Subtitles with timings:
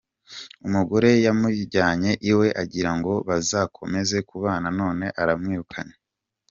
[0.67, 5.95] Umugore yamujyanye iwe agira ngo bazakomeza kubana none aramwirukanye